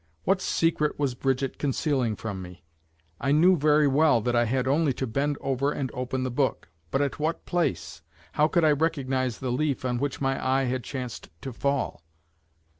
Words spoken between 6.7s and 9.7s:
but at what place? How could I recognize the